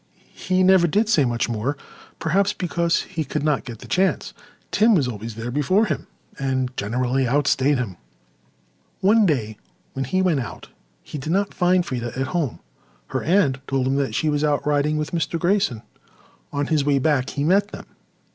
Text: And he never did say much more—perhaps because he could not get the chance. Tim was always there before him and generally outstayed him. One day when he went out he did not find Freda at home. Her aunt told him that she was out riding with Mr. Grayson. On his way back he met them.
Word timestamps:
And 0.33 0.39
he 0.47 0.63
never 0.63 0.87
did 0.87 1.09
say 1.09 1.25
much 1.25 1.47
more—perhaps 1.47 2.53
because 2.53 3.03
he 3.03 3.23
could 3.23 3.43
not 3.43 3.65
get 3.65 3.77
the 3.81 3.87
chance. 3.87 4.33
Tim 4.71 4.95
was 4.95 5.07
always 5.07 5.35
there 5.35 5.51
before 5.51 5.85
him 5.85 6.07
and 6.39 6.75
generally 6.75 7.27
outstayed 7.27 7.77
him. 7.77 7.97
One 9.01 9.27
day 9.27 9.57
when 9.93 10.05
he 10.05 10.23
went 10.23 10.39
out 10.39 10.69
he 11.03 11.19
did 11.19 11.31
not 11.31 11.53
find 11.53 11.85
Freda 11.85 12.17
at 12.17 12.27
home. 12.33 12.57
Her 13.09 13.21
aunt 13.21 13.59
told 13.67 13.85
him 13.85 13.95
that 13.97 14.15
she 14.15 14.27
was 14.27 14.43
out 14.43 14.65
riding 14.65 14.97
with 14.97 15.11
Mr. 15.11 15.37
Grayson. 15.37 15.83
On 16.51 16.65
his 16.65 16.83
way 16.83 16.97
back 16.97 17.29
he 17.29 17.43
met 17.43 17.67
them. 17.67 17.85